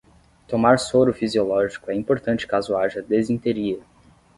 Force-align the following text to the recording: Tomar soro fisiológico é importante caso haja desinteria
Tomar 0.47 0.79
soro 0.79 1.13
fisiológico 1.13 1.91
é 1.91 1.93
importante 1.93 2.47
caso 2.47 2.75
haja 2.75 3.03
desinteria 3.03 3.79